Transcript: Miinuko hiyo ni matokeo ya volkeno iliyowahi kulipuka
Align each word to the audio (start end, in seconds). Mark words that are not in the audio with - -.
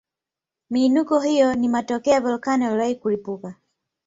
Miinuko 0.69 1.19
hiyo 1.19 1.55
ni 1.55 1.69
matokeo 1.69 2.13
ya 2.13 2.21
volkeno 2.21 2.65
iliyowahi 2.65 2.95
kulipuka 2.95 3.55